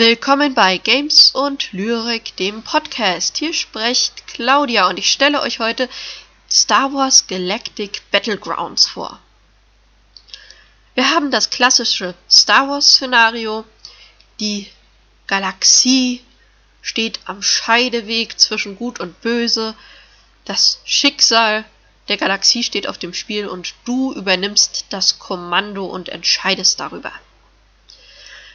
Willkommen 0.00 0.54
bei 0.54 0.78
Games 0.78 1.32
und 1.32 1.74
Lyrik, 1.74 2.34
dem 2.36 2.62
Podcast. 2.62 3.36
Hier 3.36 3.52
spricht 3.52 4.26
Claudia 4.28 4.88
und 4.88 4.98
ich 4.98 5.12
stelle 5.12 5.42
euch 5.42 5.58
heute 5.58 5.90
Star 6.50 6.94
Wars 6.94 7.26
Galactic 7.26 8.00
Battlegrounds 8.10 8.86
vor. 8.86 9.20
Wir 10.94 11.10
haben 11.10 11.30
das 11.30 11.50
klassische 11.50 12.14
Star 12.30 12.70
Wars 12.70 12.94
Szenario. 12.94 13.66
Die 14.40 14.70
Galaxie 15.26 16.24
steht 16.80 17.20
am 17.26 17.42
Scheideweg 17.42 18.40
zwischen 18.40 18.76
Gut 18.76 19.00
und 19.00 19.20
Böse. 19.20 19.74
Das 20.46 20.80
Schicksal 20.86 21.66
der 22.08 22.16
Galaxie 22.16 22.62
steht 22.62 22.86
auf 22.86 22.96
dem 22.96 23.12
Spiel 23.12 23.46
und 23.46 23.74
du 23.84 24.14
übernimmst 24.14 24.86
das 24.88 25.18
Kommando 25.18 25.84
und 25.84 26.08
entscheidest 26.08 26.80
darüber. 26.80 27.12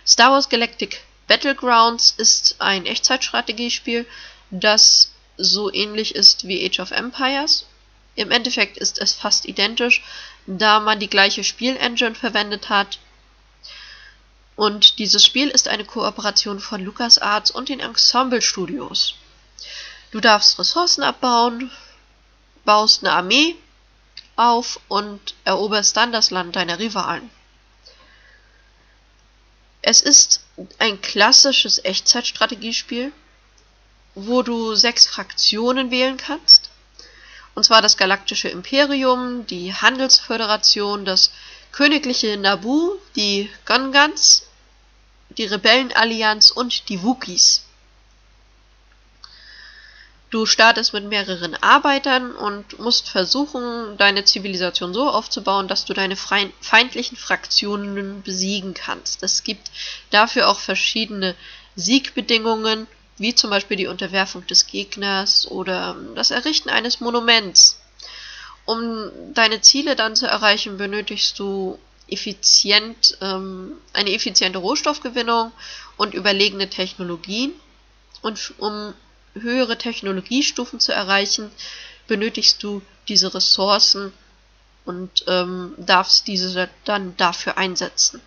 Star 0.07 0.31
Wars 0.31 0.49
Galactic 0.49 1.03
Battlegrounds 1.27 2.13
ist 2.17 2.55
ein 2.59 2.85
Echtzeitstrategiespiel, 2.85 4.05
das 4.51 5.11
so 5.37 5.71
ähnlich 5.73 6.15
ist 6.15 6.47
wie 6.47 6.65
Age 6.65 6.79
of 6.79 6.91
Empires. 6.91 7.65
Im 8.15 8.31
Endeffekt 8.31 8.77
ist 8.77 8.99
es 8.99 9.13
fast 9.13 9.45
identisch, 9.45 10.03
da 10.45 10.79
man 10.79 10.99
die 10.99 11.09
gleiche 11.09 11.43
Spielengine 11.43 12.15
verwendet 12.15 12.69
hat. 12.69 12.99
Und 14.55 14.99
dieses 14.99 15.25
Spiel 15.25 15.49
ist 15.49 15.67
eine 15.67 15.83
Kooperation 15.83 16.59
von 16.59 16.81
LucasArts 16.83 17.51
und 17.51 17.67
den 17.67 17.81
Ensemble 17.81 18.41
Studios. 18.41 19.15
Du 20.11 20.21
darfst 20.21 20.57
Ressourcen 20.57 21.03
abbauen, 21.03 21.71
baust 22.63 23.03
eine 23.03 23.13
Armee 23.13 23.55
auf 24.37 24.79
und 24.87 25.35
eroberst 25.43 25.97
dann 25.97 26.13
das 26.13 26.31
Land 26.31 26.55
deiner 26.55 26.79
Rivalen. 26.79 27.29
Es 29.88 30.02
ist 30.02 30.39
ein 30.80 31.00
klassisches 31.00 31.78
Echtzeitstrategiespiel, 31.86 33.11
wo 34.16 34.41
du 34.41 34.73
sechs 34.73 35.05
Fraktionen 35.05 35.91
wählen 35.91 36.17
kannst. 36.17 36.72
Und 37.53 37.66
zwar 37.66 37.83
das 37.83 37.95
Galaktische 37.95 38.50
Imperium, 38.50 39.45
die 39.45 39.75
Handelsföderation, 39.75 41.06
das 41.06 41.30
Königliche 41.72 42.36
Nabu, 42.36 42.95
die 43.16 43.47
Gungans, 43.67 44.47
die 45.38 45.45
Rebellenallianz 45.45 46.50
und 46.50 46.89
die 46.89 47.03
Wookies. 47.03 47.64
Du 50.35 50.46
startest 50.46 50.91
mit 50.91 51.06
mehreren 51.06 51.56
Arbeitern 51.63 52.34
und 52.34 52.78
musst 52.78 53.07
versuchen, 53.07 53.96
deine 53.96 54.25
Zivilisation 54.25 54.94
so 54.94 55.09
aufzubauen, 55.09 55.69
dass 55.69 55.85
du 55.85 55.94
deine 55.94 56.18
feindlichen 56.18 57.16
Fraktionen 57.16 58.22
besiegen 58.22 58.74
kannst. 58.74 59.24
Es 59.24 59.45
gibt 59.45 59.72
dafür 60.09 60.50
auch 60.50 60.59
verschiedene 60.59 61.35
Siegbedingungen, 61.78 62.85
wie 63.18 63.34
zum 63.34 63.50
Beispiel 63.50 63.78
die 63.78 63.88
Unterwerfung 63.88 64.45
des 64.45 64.68
Gegners 64.68 65.50
oder 65.50 65.95
das 66.16 66.31
Errichten 66.31 66.68
eines 66.68 67.00
Monuments. 67.00 67.79
Um 68.66 69.09
deine 69.34 69.62
Ziele 69.62 69.95
dann 69.95 70.18
zu 70.18 70.28
erreichen, 70.28 70.78
benötigst 70.78 71.40
du 71.40 71.79
effizient, 72.09 73.18
ähm, 73.22 73.78
eine 73.94 74.12
effiziente 74.12 74.57
Rohstoffgewinnung 74.57 75.53
und 75.95 76.13
überlegene 76.13 76.69
Technologien. 76.69 77.53
Und 78.22 78.53
um 78.57 78.94
höhere 79.35 79.78
Technologiestufen 79.78 80.79
zu 80.79 80.91
erreichen, 80.91 81.51
benötigst 82.07 82.62
du 82.63 82.81
diese 83.07 83.34
Ressourcen 83.34 84.13
und 84.85 85.25
ähm, 85.28 85.73
darfst 85.78 86.28
diese 86.28 86.69
dann 86.84 87.16
dafür 87.18 87.57
einsetzen. 87.57 88.22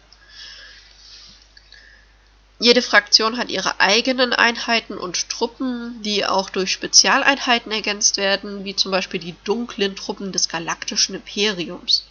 Jede 2.60 2.82
Fraktion 2.82 3.38
hat 3.38 3.50
ihre 3.50 3.78
eigenen 3.78 4.32
Einheiten 4.32 4.98
und 4.98 5.28
Truppen, 5.28 6.02
die 6.02 6.26
auch 6.26 6.50
durch 6.50 6.72
Spezialeinheiten 6.72 7.70
ergänzt 7.70 8.16
werden, 8.16 8.64
wie 8.64 8.74
zum 8.74 8.90
Beispiel 8.90 9.20
die 9.20 9.36
dunklen 9.44 9.94
Truppen 9.94 10.32
des 10.32 10.48
Galaktischen 10.48 11.14
Imperiums. 11.14 12.04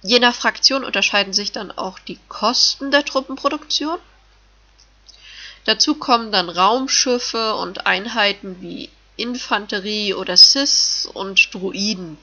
Je 0.00 0.20
nach 0.20 0.34
Fraktion 0.34 0.84
unterscheiden 0.84 1.32
sich 1.32 1.50
dann 1.50 1.72
auch 1.72 1.98
die 1.98 2.20
Kosten 2.28 2.92
der 2.92 3.04
Truppenproduktion 3.04 3.98
Dazu 5.64 5.94
kommen 5.94 6.32
dann 6.32 6.48
Raumschiffe 6.48 7.54
und 7.54 7.86
Einheiten 7.86 8.60
wie 8.60 8.90
Infanterie 9.16 10.14
oder 10.14 10.36
Sis 10.36 11.08
und 11.12 11.54
Druiden. 11.54 12.18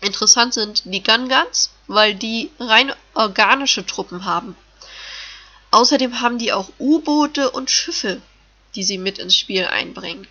Interessant 0.00 0.54
sind 0.54 0.82
die 0.86 1.02
Gungans, 1.02 1.70
weil 1.86 2.14
die 2.14 2.50
rein 2.58 2.92
organische 3.14 3.84
Truppen 3.84 4.24
haben. 4.24 4.56
Außerdem 5.70 6.20
haben 6.20 6.38
die 6.38 6.52
auch 6.52 6.70
U-Boote 6.78 7.50
und 7.50 7.70
Schiffe, 7.70 8.22
die 8.74 8.82
sie 8.82 8.98
mit 8.98 9.18
ins 9.18 9.36
Spiel 9.36 9.66
einbringen. 9.66 10.26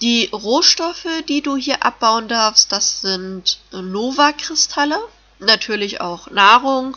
Die 0.00 0.26
Rohstoffe, 0.32 1.06
die 1.28 1.42
du 1.42 1.56
hier 1.56 1.84
abbauen 1.84 2.28
darfst, 2.28 2.70
das 2.72 3.00
sind 3.00 3.58
Nova-Kristalle, 3.72 4.98
natürlich 5.38 6.00
auch 6.00 6.30
Nahrung, 6.30 6.96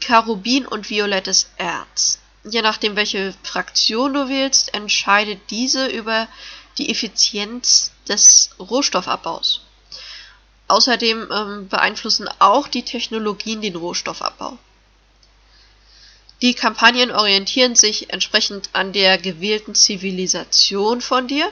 Karubin 0.00 0.66
und 0.66 0.90
violettes 0.90 1.48
Erz. 1.56 2.18
Je 2.44 2.62
nachdem, 2.62 2.96
welche 2.96 3.34
Fraktion 3.42 4.12
du 4.12 4.28
wählst, 4.28 4.74
entscheidet 4.74 5.40
diese 5.50 5.86
über 5.86 6.28
die 6.78 6.90
Effizienz 6.90 7.90
des 8.08 8.50
Rohstoffabbaus. 8.58 9.60
Außerdem 10.68 11.28
ähm, 11.30 11.68
beeinflussen 11.68 12.28
auch 12.38 12.68
die 12.68 12.82
Technologien 12.82 13.60
den 13.60 13.76
Rohstoffabbau. 13.76 14.58
Die 16.42 16.54
Kampagnen 16.54 17.10
orientieren 17.10 17.74
sich 17.74 18.12
entsprechend 18.12 18.70
an 18.72 18.92
der 18.92 19.18
gewählten 19.18 19.74
Zivilisation 19.74 21.00
von 21.00 21.28
dir 21.28 21.50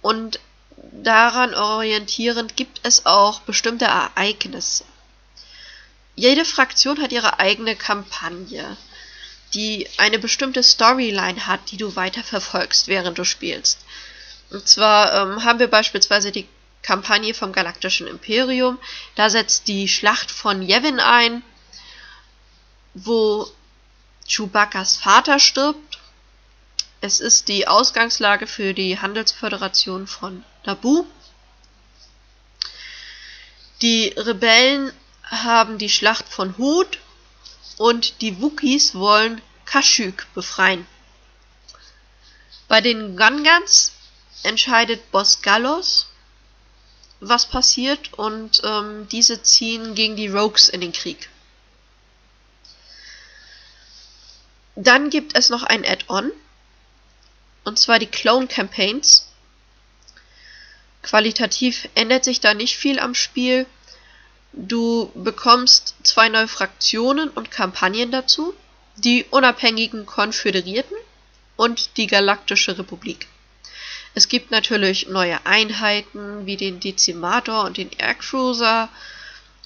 und 0.00 0.40
daran 0.92 1.54
orientierend 1.54 2.56
gibt 2.56 2.80
es 2.84 3.04
auch 3.04 3.40
bestimmte 3.40 3.86
Ereignisse. 3.86 4.84
Jede 6.18 6.44
Fraktion 6.44 7.00
hat 7.00 7.12
ihre 7.12 7.38
eigene 7.38 7.76
Kampagne, 7.76 8.76
die 9.54 9.88
eine 9.98 10.18
bestimmte 10.18 10.64
Storyline 10.64 11.46
hat, 11.46 11.70
die 11.70 11.76
du 11.76 11.94
weiter 11.94 12.24
verfolgst, 12.24 12.88
während 12.88 13.18
du 13.18 13.24
spielst. 13.24 13.78
Und 14.50 14.66
zwar 14.66 15.14
ähm, 15.14 15.44
haben 15.44 15.60
wir 15.60 15.68
beispielsweise 15.68 16.32
die 16.32 16.48
Kampagne 16.82 17.34
vom 17.34 17.52
Galaktischen 17.52 18.08
Imperium. 18.08 18.80
Da 19.14 19.30
setzt 19.30 19.68
die 19.68 19.86
Schlacht 19.86 20.32
von 20.32 20.60
Yevin 20.60 20.98
ein, 20.98 21.44
wo 22.94 23.48
Chewbacca's 24.26 24.96
Vater 24.96 25.38
stirbt. 25.38 26.00
Es 27.00 27.20
ist 27.20 27.46
die 27.46 27.68
Ausgangslage 27.68 28.48
für 28.48 28.74
die 28.74 28.98
Handelsföderation 28.98 30.08
von 30.08 30.42
Naboo. 30.64 31.06
Die 33.82 34.08
Rebellen 34.16 34.92
haben 35.30 35.78
die 35.78 35.88
Schlacht 35.88 36.28
von 36.28 36.56
Hoth 36.58 36.98
und 37.76 38.20
die 38.20 38.40
Wookies 38.40 38.94
wollen 38.94 39.40
Kashyyyk 39.64 40.26
befreien. 40.34 40.86
Bei 42.66 42.80
den 42.80 43.16
Gungans 43.16 43.92
entscheidet 44.42 45.10
Boss 45.10 45.42
Gallos, 45.42 46.06
was 47.20 47.46
passiert 47.46 48.14
und 48.14 48.60
ähm, 48.64 49.08
diese 49.08 49.42
ziehen 49.42 49.94
gegen 49.94 50.16
die 50.16 50.28
Rogues 50.28 50.68
in 50.68 50.80
den 50.80 50.92
Krieg. 50.92 51.28
Dann 54.76 55.10
gibt 55.10 55.36
es 55.36 55.50
noch 55.50 55.64
ein 55.64 55.84
Add-on, 55.84 56.30
und 57.64 57.78
zwar 57.78 57.98
die 57.98 58.06
Clone 58.06 58.46
Campaigns. 58.46 59.26
Qualitativ 61.02 61.88
ändert 61.94 62.24
sich 62.24 62.40
da 62.40 62.54
nicht 62.54 62.76
viel 62.76 63.00
am 63.00 63.14
Spiel. 63.14 63.66
Du 64.52 65.10
bekommst 65.14 65.94
zwei 66.02 66.28
neue 66.28 66.48
Fraktionen 66.48 67.28
und 67.28 67.50
Kampagnen 67.50 68.10
dazu, 68.10 68.54
die 68.96 69.24
unabhängigen 69.30 70.06
Konföderierten 70.06 70.96
und 71.56 71.96
die 71.96 72.06
Galaktische 72.06 72.78
Republik. 72.78 73.28
Es 74.14 74.28
gibt 74.28 74.50
natürlich 74.50 75.08
neue 75.08 75.44
Einheiten 75.46 76.46
wie 76.46 76.56
den 76.56 76.80
Dezimator 76.80 77.64
und 77.64 77.76
den 77.76 77.90
Aircruiser 77.92 78.88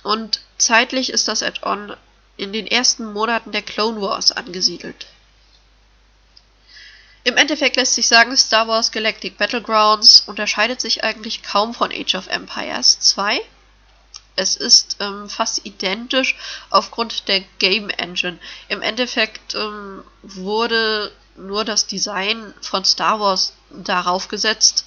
und 0.03 0.41
zeitlich 0.59 1.11
ist 1.11 1.29
das 1.29 1.43
Add-on 1.43 1.97
in 2.37 2.53
den 2.53 2.67
ersten 2.67 3.13
Monaten 3.13 3.53
der 3.53 3.63
Clone 3.63 4.01
Wars 4.01 4.33
angesiedelt. 4.33 5.07
Im 7.25 7.37
Endeffekt 7.37 7.77
lässt 7.77 7.95
sich 7.95 8.09
sagen, 8.09 8.37
Star 8.37 8.67
Wars 8.67 8.91
Galactic 8.91 9.39
Battlegrounds 9.39 10.25
unterscheidet 10.27 10.81
sich 10.81 11.05
eigentlich 11.05 11.45
kaum 11.45 11.73
von 11.73 11.93
Age 11.93 12.17
of 12.17 12.27
Empires 12.27 12.99
2 12.99 13.41
es 14.37 14.57
ist 14.57 14.97
ähm, 15.01 15.29
fast 15.29 15.65
identisch 15.67 16.37
aufgrund 16.71 17.29
der 17.29 17.41
Game 17.59 17.91
Engine. 17.91 18.39
Im 18.69 18.83
Endeffekt 18.83 19.55
ähm, 19.55 20.03
wurde 20.23 21.13
nur 21.37 21.65
das 21.65 21.87
Design 21.87 22.55
von 22.61 22.85
Star 22.85 23.21
Wars 23.21 23.55
darauf 23.71 24.29
gesetzt. 24.29 24.87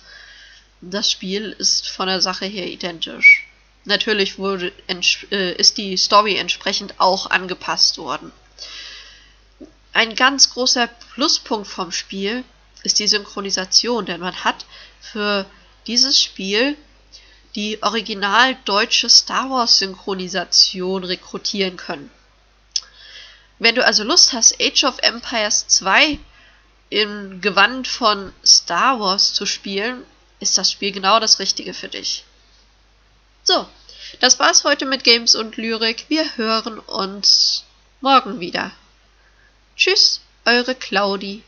Das 0.81 1.09
Spiel 1.09 1.56
ist 1.57 1.89
von 1.89 2.07
der 2.07 2.21
Sache 2.21 2.45
her 2.45 2.68
identisch. 2.68 3.47
Natürlich 3.86 4.39
wurde, 4.39 4.71
äh, 5.31 5.53
ist 5.53 5.77
die 5.77 5.95
Story 5.98 6.38
entsprechend 6.38 7.00
auch 7.00 7.30
angepasst 7.30 7.98
worden. 7.98 8.31
Ein 9.94 10.15
ganz 10.15 10.51
großer 10.51 10.88
Pluspunkt 11.13 11.68
vom 11.68 11.91
Spiel 11.91 12.44
ist 12.83 13.00
die 13.00 13.07
Synchronisation, 13.07 14.06
denn 14.06 14.19
man 14.19 14.44
hat 14.44 14.65
für 15.00 15.45
dieses 15.88 16.21
Spiel 16.21 16.75
die 17.55 17.81
original 17.81 18.55
deutsche 18.65 19.09
Star 19.09 19.49
Wars 19.49 19.79
Synchronisation 19.79 21.03
rekrutieren 21.03 21.77
können. 21.77 22.11
Wenn 23.59 23.75
du 23.75 23.85
also 23.85 24.03
Lust 24.03 24.33
hast, 24.33 24.61
Age 24.61 24.83
of 24.83 24.99
Empires 24.99 25.67
2 25.67 26.19
im 26.89 27.41
Gewand 27.41 27.87
von 27.87 28.33
Star 28.45 28.99
Wars 28.99 29.33
zu 29.33 29.45
spielen, 29.45 30.05
ist 30.39 30.57
das 30.57 30.71
Spiel 30.71 30.91
genau 30.91 31.19
das 31.19 31.39
Richtige 31.39 31.73
für 31.73 31.87
dich. 31.87 32.25
So, 33.43 33.67
das 34.19 34.39
war's 34.39 34.63
heute 34.65 34.85
mit 34.85 35.03
Games 35.03 35.35
und 35.35 35.55
Lyrik. 35.55 36.05
Wir 36.09 36.37
hören 36.37 36.79
uns 36.79 37.63
morgen 38.01 38.39
wieder. 38.39 38.71
Tschüss, 39.77 40.19
eure 40.45 40.75
Claudi. 40.75 41.43